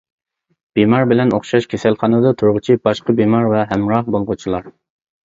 بىمار 0.77 1.03
بىلەن 1.11 1.33
ئوخشاش 1.37 1.67
كېسەلخانىدا 1.73 2.31
تۇرغۇچى 2.39 2.77
باشقا 2.89 3.15
بىمار 3.21 3.45
ۋە 3.53 3.61
ھەمراھ 3.73 4.09
بولغۇچىلار. 4.17 4.73